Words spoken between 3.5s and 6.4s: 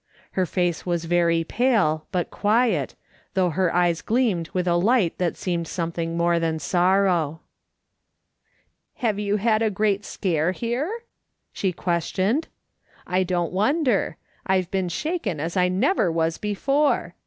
her eyes gleamed with a light that seemed something more